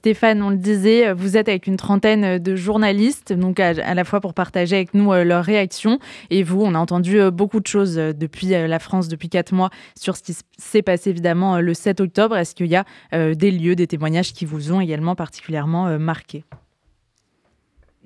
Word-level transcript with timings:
Stéphane, 0.00 0.40
on 0.40 0.48
le 0.48 0.56
disait, 0.56 1.12
vous 1.12 1.36
êtes 1.36 1.50
avec 1.50 1.66
une 1.66 1.76
trentaine 1.76 2.38
de 2.38 2.56
journalistes, 2.56 3.34
donc 3.34 3.60
à, 3.60 3.74
la 3.74 4.04
fois 4.04 4.22
pour 4.22 4.32
partager 4.32 4.76
avec 4.76 4.94
nous 4.94 5.12
euh, 5.12 5.24
leurs 5.24 5.44
réactions. 5.44 5.98
Et 6.30 6.42
vous, 6.42 6.62
on 6.62 6.74
a 6.74 6.78
entendu 6.78 7.20
euh, 7.20 7.30
beaucoup 7.30 7.60
de 7.60 7.66
choses 7.66 7.98
euh, 7.98 8.14
depuis 8.14 8.46
la 8.46 8.78
France, 8.78 9.08
depuis 9.08 9.28
quatre 9.28 9.52
mois, 9.52 9.68
sur 9.94 10.16
ce 10.16 10.22
qui 10.22 10.34
s'est 10.56 10.80
passé 10.80 11.10
évidemment 11.10 11.60
le 11.60 11.74
7 11.74 12.00
octobre. 12.00 12.34
Est-ce 12.34 12.54
qu'il 12.54 12.68
y 12.68 12.76
a 12.76 12.86
des 13.12 13.50
lieux, 13.50 13.76
des 13.76 13.86
témoignages 13.86 14.32
qui 14.32 14.46
vous 14.46 14.72
ont 14.72 14.80
également 14.80 15.14
particulièrement 15.14 15.98
marqué 15.98 16.44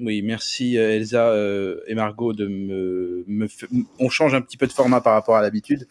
oui, 0.00 0.22
merci 0.22 0.74
Elsa 0.74 1.32
et 1.86 1.94
Margot 1.94 2.32
de 2.32 2.48
me, 2.48 3.24
On 4.00 4.08
change 4.08 4.34
un 4.34 4.40
petit 4.40 4.56
peu 4.56 4.66
de 4.66 4.72
format 4.72 5.00
par 5.00 5.12
rapport 5.12 5.36
à 5.36 5.42
l'habitude, 5.42 5.86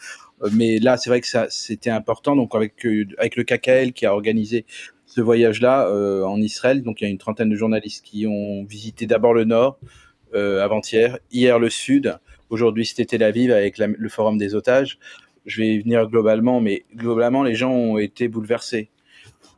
mais 0.51 0.79
là 0.79 0.97
c'est 0.97 1.09
vrai 1.09 1.21
que 1.21 1.27
c'était 1.47 1.89
important. 1.89 2.35
Donc 2.35 2.54
avec 2.54 2.85
avec 3.17 3.38
le 3.38 3.43
KKL 3.45 3.93
qui 3.93 4.05
a 4.05 4.13
organisé 4.13 4.65
ce 5.14 5.21
voyage-là 5.21 5.88
euh, 5.88 6.23
en 6.23 6.41
Israël. 6.41 6.82
Donc 6.82 7.02
il 7.02 7.04
y 7.04 7.07
a 7.07 7.09
une 7.11 7.20
trentaine 7.20 7.50
de 7.50 7.55
journalistes 7.55 8.04
qui 8.04 8.26
ont 8.26 8.63
visité 8.63 9.05
d'abord 9.05 9.35
le 9.35 9.44
nord 9.44 9.77
euh, 10.34 10.63
avant-hier, 10.63 11.20
hier 11.31 11.59
le 11.59 11.70
sud, 11.70 12.17
aujourd'hui 12.49 12.85
c'était 12.85 13.05
Tel 13.05 13.21
Aviv 13.21 13.52
avec 13.52 13.77
le 13.77 14.09
forum 14.09 14.40
des 14.40 14.55
otages. 14.55 14.98
Je 15.45 15.62
vais 15.62 15.77
venir 15.77 16.07
globalement, 16.07 16.62
mais 16.62 16.85
globalement 16.95 17.44
les 17.44 17.54
gens 17.54 17.71
ont 17.71 17.99
été 17.99 18.27
bouleversés. 18.27 18.90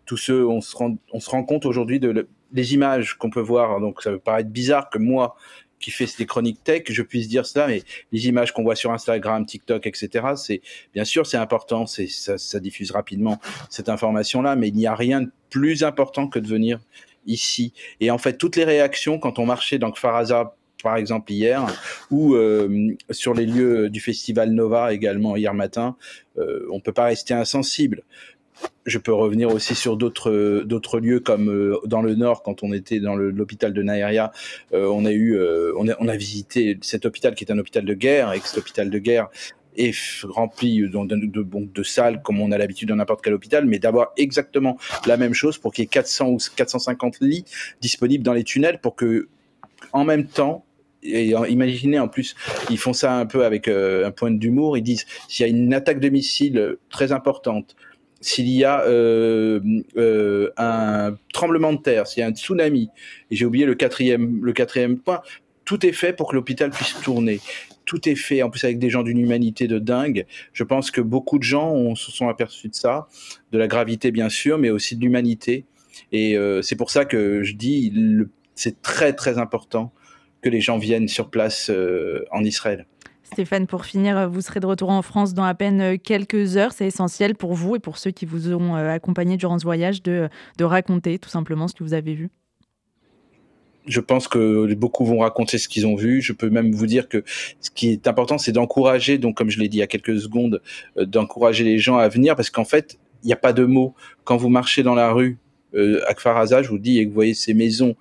Tous 0.06 0.18
ceux, 0.18 0.46
on 0.46 0.60
se 0.60 0.76
rend, 0.76 0.98
on 1.14 1.22
se 1.22 1.30
rend 1.30 1.44
compte 1.44 1.66
aujourd'hui 1.66 2.02
de 2.02 2.28
les 2.52 2.74
images 2.74 3.14
qu'on 3.14 3.30
peut 3.30 3.40
voir. 3.40 3.80
Donc 3.80 4.02
ça 4.02 4.12
peut 4.12 4.20
paraître 4.20 4.50
bizarre 4.50 4.90
que 4.90 4.98
moi, 4.98 5.36
qui 5.80 5.92
fait 5.92 6.08
des 6.18 6.26
chroniques 6.26 6.64
tech, 6.64 6.84
je 6.90 7.02
puisse 7.02 7.28
dire 7.28 7.46
cela, 7.46 7.68
mais 7.68 7.84
les 8.12 8.28
images 8.28 8.54
qu'on 8.54 8.64
voit 8.64 8.76
sur 8.76 8.92
Instagram, 8.92 9.46
TikTok, 9.46 9.86
etc., 9.88 10.28
c'est 10.36 10.62
bien 10.94 11.06
sûr 11.06 11.26
c'est 11.26 11.38
important, 11.38 11.86
c'est 11.86 12.08
ça, 12.08 12.38
ça, 12.38 12.60
diffuse 12.60 12.92
rapidement 12.92 13.40
cette 13.70 13.90
information-là, 13.90 14.56
mais 14.56 14.70
il 14.70 14.76
n'y 14.76 14.88
a 14.88 14.96
rien 14.96 15.22
de 15.22 15.32
plus 15.50 15.84
important 15.84 16.28
que 16.28 16.40
de 16.40 16.48
venir 16.48 16.80
ici. 17.28 17.74
Et 18.00 18.12
en 18.12 18.18
fait, 18.18 18.38
toutes 18.38 18.56
les 18.56 18.64
réactions 18.64 19.20
quand 19.20 19.40
on 19.40 19.46
marchait 19.46 19.80
dans 19.80 19.94
Faraza 19.94 20.56
par 20.84 20.98
exemple 20.98 21.32
hier, 21.32 21.66
ou 22.12 22.36
euh, 22.36 22.96
sur 23.10 23.34
les 23.34 23.48
lieux 23.48 23.90
du 23.90 24.00
festival 24.00 24.52
Nova 24.52 24.94
également 24.94 25.36
hier 25.36 25.56
matin, 25.56 25.96
euh, 26.38 26.68
on 26.72 26.80
peut 26.80 26.94
pas 26.94 27.06
rester 27.06 27.34
insensible 27.34 28.04
je 28.86 28.98
peux 28.98 29.14
revenir 29.14 29.50
aussi 29.50 29.76
sur 29.76 29.98
d'autres 29.98 30.64
d'autres 30.66 31.00
lieux 31.00 31.20
comme 31.20 31.50
euh, 31.50 31.78
dans 31.86 32.02
le 32.02 32.16
nord 32.16 32.44
quand 32.44 32.64
on 32.64 32.72
était 32.72 33.00
dans 33.00 33.16
l'hôpital 33.16 33.74
de 33.74 33.82
Naeria 33.82 34.32
euh, 34.74 34.88
on 34.88 35.06
a 35.06 35.12
eu 35.12 35.36
euh, 35.36 35.74
on, 35.78 35.88
a, 35.88 36.16
visité 36.16 36.78
cet 36.82 37.06
hôpital 37.06 37.36
qui 37.36 37.44
est 37.44 37.52
un 37.52 37.58
hôpital 37.58 37.84
de 37.84 37.94
guerre 37.94 38.34
et 38.34 38.40
cet 38.40 38.60
hôpital 38.60 38.90
de 38.90 39.00
guerre 39.00 39.28
est 39.78 39.94
rempli 40.24 40.82
de 40.90 41.84
salles 41.84 42.22
comme 42.22 42.40
on 42.40 42.52
a 42.52 42.58
l'habitude 42.58 42.88
dans 42.88 42.96
n'importe 42.96 43.22
quel 43.22 43.34
hôpital, 43.34 43.66
mais 43.66 43.78
d'avoir 43.78 44.14
exactement 44.16 44.78
la 45.06 45.18
même 45.18 45.34
chose 45.34 45.58
pour 45.58 45.74
qu'il 45.74 45.84
y 45.84 45.86
ait 45.86 45.90
400 45.90 46.30
ou 46.30 46.38
450 46.56 47.18
lits 47.20 47.44
disponibles 47.82 48.24
dans 48.24 48.32
les 48.32 48.46
tunnels 48.46 48.80
pour 48.80 48.96
que, 48.96 49.28
en 49.92 50.06
même 50.06 50.28
temps, 50.28 50.64
et 51.04 51.34
imaginez 51.50 52.00
en 52.00 52.08
plus, 52.08 52.36
ils 52.70 52.78
font 52.78 52.94
ça 52.94 53.18
un 53.18 53.26
peu 53.26 53.44
avec 53.44 53.68
un 53.68 54.12
point 54.12 54.32
d'humour, 54.32 54.78
ils 54.78 54.82
disent 54.82 55.06
s'il 55.28 55.46
y 55.46 55.50
a 55.50 55.52
une 55.52 55.74
attaque 55.74 56.00
de 56.00 56.08
missile 56.08 56.78
très 56.90 57.12
importante, 57.12 57.76
s'il 58.26 58.50
y 58.50 58.64
a 58.64 58.82
euh, 58.86 59.60
euh, 59.98 60.50
un 60.58 61.16
tremblement 61.32 61.74
de 61.74 61.78
terre, 61.78 62.08
s'il 62.08 62.22
y 62.22 62.24
a 62.24 62.28
un 62.28 62.34
tsunami, 62.34 62.90
et 63.30 63.36
j'ai 63.36 63.46
oublié 63.46 63.68
le 63.68 63.76
quatrième, 63.76 64.44
le 64.44 64.52
quatrième 64.52 64.98
point, 64.98 65.22
tout 65.64 65.86
est 65.86 65.92
fait 65.92 66.12
pour 66.12 66.30
que 66.30 66.36
l'hôpital 66.36 66.72
puisse 66.72 67.00
tourner. 67.04 67.40
Tout 67.86 68.10
est 68.10 68.16
fait, 68.16 68.42
en 68.42 68.50
plus 68.50 68.64
avec 68.64 68.80
des 68.80 68.90
gens 68.90 69.04
d'une 69.04 69.20
humanité 69.20 69.68
de 69.68 69.78
dingue. 69.78 70.26
Je 70.54 70.64
pense 70.64 70.90
que 70.90 71.02
beaucoup 71.02 71.38
de 71.38 71.44
gens 71.44 71.94
se 71.94 72.12
sont 72.12 72.28
aperçus 72.28 72.70
de 72.70 72.74
ça, 72.74 73.08
de 73.52 73.60
la 73.60 73.68
gravité 73.68 74.10
bien 74.10 74.30
sûr, 74.30 74.58
mais 74.58 74.72
aussi 74.72 74.96
de 74.96 75.02
l'humanité. 75.02 75.66
Et 76.12 76.36
euh, 76.36 76.64
c'est 76.64 76.76
pour 76.76 76.90
ça 76.90 77.06
que 77.06 77.44
je 77.44 77.54
dis, 77.54 77.94
c'est 78.56 78.82
très 78.82 79.14
très 79.14 79.38
important 79.38 79.94
que 80.42 80.50
les 80.50 80.62
gens 80.62 80.80
viennent 80.80 81.08
sur 81.08 81.30
place 81.30 81.72
en 82.32 82.44
Israël. 82.44 82.88
Stéphane, 83.34 83.66
pour 83.66 83.86
finir, 83.86 84.30
vous 84.30 84.42
serez 84.42 84.60
de 84.60 84.68
retour 84.68 84.92
en 84.92 85.02
France 85.02 85.34
dans 85.34 85.44
à 85.44 85.54
peine 85.56 85.82
euh, 85.82 85.98
quelques 85.98 86.58
heures. 86.58 86.72
C'est 86.72 86.86
essentiel 86.86 87.36
pour 87.36 87.54
vous 87.54 87.76
et 87.76 87.80
pour 87.80 87.98
ceux 87.98 88.12
qui 88.12 88.26
vous 88.26 88.54
ont 88.54 88.76
euh, 88.76 88.90
accompagné 88.92 89.36
durant 89.36 89.58
ce 89.58 89.64
voyage 89.64 90.04
de, 90.04 90.30
raconter 90.62 91.18
tout 91.18 91.30
simplement 91.30 91.68
ce 91.68 91.74
que 91.74 91.84
vous 91.84 91.94
avez 91.94 92.14
vu. 92.14 92.30
Je 93.88 94.00
pense 94.00 94.28
que 94.28 94.74
beaucoup 94.76 95.06
vont 95.06 95.20
raconter 95.20 95.58
ce 95.58 95.68
qu'ils 95.68 95.86
ont 95.86 95.96
vu. 95.96 96.22
Je 96.22 96.34
peux 96.34 96.50
même 96.50 96.72
vous 96.72 96.88
dire 96.88 97.10
que 97.10 97.24
ce 97.62 97.70
qui 97.72 97.90
est 97.90 98.08
important, 98.08 98.38
c'est 98.38 98.52
d'encourager, 98.52 99.18
donc 99.18 99.36
comme 99.36 99.50
je 99.50 99.60
l'ai 99.60 99.70
dit 99.70 99.78
il 99.78 99.82
y 99.82 99.84
a 99.84 99.88
quelques 99.88 100.20
secondes, 100.20 100.62
euh, 100.98 101.06
d'encourager 101.06 101.64
les 101.64 101.80
gens 101.80 101.98
à 101.98 102.08
venir 102.08 102.36
parce 102.36 102.50
qu'en 102.52 102.66
fait, 102.66 102.98
il 103.24 103.28
n'y 103.28 103.34
a 103.34 103.38
pas 103.38 103.54
de 103.54 103.66
mots. 103.66 103.96
Quand 104.24 104.38
vous 104.38 104.50
marchez 104.50 104.84
dans 104.84 104.96
la 104.96 105.12
rue, 105.12 105.38
à 106.08 106.14
Kfaraza, 106.14 106.64
je 106.64 106.70
vous 106.70 106.80
dis, 106.80 107.00
et 107.00 107.04
que 107.04 107.10
vous 107.10 107.16
voyez 107.16 107.34
ces 107.34 107.54
maisons 107.54 107.98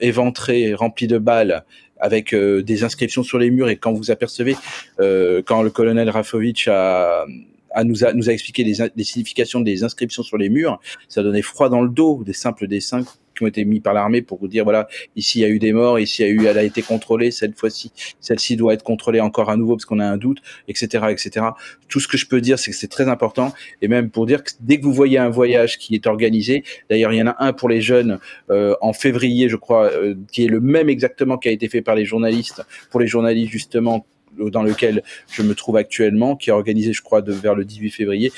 éventrées, 0.00 0.74
remplies 0.74 1.06
de 1.06 1.18
balles, 1.18 1.64
avec 2.00 2.32
euh, 2.32 2.62
des 2.62 2.84
inscriptions 2.84 3.22
sur 3.22 3.38
les 3.38 3.50
murs 3.50 3.68
et 3.68 3.76
quand 3.76 3.92
vous 3.92 4.10
apercevez 4.10 4.56
euh, 5.00 5.42
quand 5.44 5.62
le 5.62 5.70
colonel 5.70 6.08
Rafovitch 6.10 6.68
a, 6.68 7.26
a 7.72 7.84
nous 7.84 8.04
a 8.04 8.12
nous 8.12 8.28
a 8.28 8.32
expliqué 8.32 8.64
les, 8.64 8.76
les, 8.94 9.04
significations 9.04 9.60
des 9.60 9.84
inscriptions 9.84 10.22
sur 10.22 10.38
les 10.38 10.48
murs, 10.48 10.80
ça 11.08 11.22
donnait 11.22 11.42
froid 11.42 11.68
dans 11.68 11.82
le 11.82 11.88
dos, 11.88 12.22
des 12.24 12.32
simples 12.32 12.66
dessins 12.66 13.04
qui 13.38 13.44
ont 13.44 13.46
été 13.46 13.64
mis 13.64 13.80
par 13.80 13.94
l'armée 13.94 14.22
pour 14.22 14.38
vous 14.38 14.48
dire 14.48 14.64
voilà 14.64 14.88
ici 15.16 15.40
il 15.40 15.42
y 15.42 15.44
a 15.44 15.48
eu 15.48 15.58
des 15.58 15.72
morts, 15.72 15.98
ici 15.98 16.24
a 16.24 16.28
eu 16.28 16.46
elle 16.46 16.58
a 16.58 16.62
été 16.62 16.82
contrôlée 16.82 17.30
cette 17.30 17.58
fois-ci, 17.58 17.92
celle-ci 18.20 18.56
doit 18.56 18.74
être 18.74 18.82
contrôlée 18.82 19.20
encore 19.20 19.50
à 19.50 19.56
nouveau 19.56 19.76
parce 19.76 19.84
qu'on 19.84 20.00
a 20.00 20.06
un 20.06 20.16
doute, 20.16 20.38
etc., 20.68 21.06
etc. 21.10 21.46
Tout 21.88 22.00
ce 22.00 22.08
que 22.08 22.16
je 22.16 22.26
peux 22.26 22.40
dire 22.40 22.58
c'est 22.58 22.70
que 22.70 22.76
c'est 22.76 22.88
très 22.88 23.08
important 23.08 23.52
et 23.82 23.88
même 23.88 24.10
pour 24.10 24.26
dire 24.26 24.42
que 24.44 24.50
dès 24.60 24.78
que 24.78 24.84
vous 24.84 24.92
voyez 24.92 25.18
un 25.18 25.30
voyage 25.30 25.78
qui 25.78 25.94
est 25.94 26.06
organisé, 26.06 26.64
d'ailleurs 26.90 27.12
il 27.12 27.16
y 27.16 27.22
en 27.22 27.28
a 27.28 27.36
un 27.38 27.52
pour 27.52 27.68
les 27.68 27.80
jeunes 27.80 28.18
euh, 28.50 28.74
en 28.80 28.92
février 28.92 29.48
je 29.48 29.56
crois 29.56 29.90
euh, 29.92 30.14
qui 30.32 30.44
est 30.44 30.48
le 30.48 30.60
même 30.60 30.88
exactement 30.88 31.38
qui 31.38 31.48
a 31.48 31.52
été 31.52 31.68
fait 31.68 31.82
par 31.82 31.94
les 31.94 32.04
journalistes 32.04 32.62
pour 32.90 33.00
les 33.00 33.06
journalistes 33.06 33.50
justement 33.50 34.06
dans 34.38 34.62
lequel 34.62 35.02
je 35.30 35.42
me 35.42 35.54
trouve 35.54 35.76
actuellement, 35.76 36.36
qui 36.36 36.50
est 36.50 36.52
organisé, 36.52 36.92
je 36.92 37.02
crois, 37.02 37.22
de, 37.22 37.32
vers 37.32 37.54
le 37.54 37.64
18 37.64 37.90
février. 37.90 38.32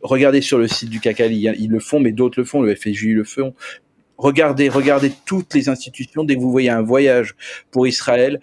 Regardez 0.00 0.40
sur 0.40 0.58
le 0.58 0.68
site 0.68 0.90
du 0.90 1.00
CACAL, 1.00 1.32
ils, 1.32 1.68
le 1.68 1.80
font, 1.80 2.00
mais 2.00 2.12
d'autres 2.12 2.38
le 2.38 2.44
font, 2.44 2.62
le 2.62 2.74
FSJ 2.74 3.06
le 3.06 3.24
font. 3.24 3.54
Regardez, 4.18 4.68
regardez 4.68 5.12
toutes 5.24 5.54
les 5.54 5.68
institutions. 5.68 6.24
Dès 6.24 6.36
que 6.36 6.40
vous 6.40 6.50
voyez 6.50 6.70
un 6.70 6.82
voyage 6.82 7.34
pour 7.70 7.86
Israël, 7.86 8.40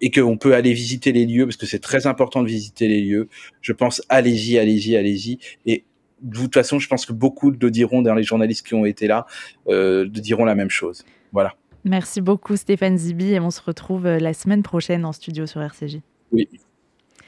et 0.00 0.10
qu'on 0.10 0.36
peut 0.36 0.54
aller 0.54 0.72
visiter 0.72 1.12
les 1.12 1.26
lieux, 1.26 1.46
parce 1.46 1.56
que 1.56 1.66
c'est 1.66 1.78
très 1.78 2.06
important 2.06 2.42
de 2.42 2.48
visiter 2.48 2.88
les 2.88 3.00
lieux, 3.00 3.28
je 3.60 3.72
pense, 3.72 4.02
allez-y, 4.08 4.58
allez-y, 4.58 4.96
allez-y. 4.96 5.38
Et 5.64 5.84
de 6.20 6.36
toute 6.36 6.54
façon, 6.54 6.78
je 6.78 6.88
pense 6.88 7.06
que 7.06 7.12
beaucoup 7.12 7.50
de 7.50 7.68
diront, 7.68 8.02
dans 8.02 8.14
les 8.14 8.22
journalistes 8.22 8.66
qui 8.66 8.74
ont 8.74 8.84
été 8.84 9.06
là, 9.06 9.26
euh, 9.68 10.06
diront 10.08 10.44
la 10.44 10.54
même 10.54 10.70
chose. 10.70 11.04
Voilà. 11.32 11.54
Merci 11.84 12.20
beaucoup 12.20 12.56
Stéphane 12.56 12.98
Zibi 12.98 13.34
et 13.34 13.40
on 13.40 13.50
se 13.50 13.60
retrouve 13.60 14.06
euh, 14.06 14.18
la 14.18 14.34
semaine 14.34 14.64
prochaine 14.64 15.04
en 15.04 15.12
studio 15.12 15.46
sur 15.46 15.62
RCJ. 15.62 15.98
Oui, 16.32 16.48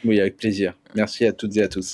oui 0.05 0.21
avec 0.21 0.37
plaisir. 0.37 0.77
Merci 0.97 1.25
à 1.27 1.33
toutes 1.33 1.57
et 1.57 1.63
à 1.63 1.69
tous. 1.69 1.87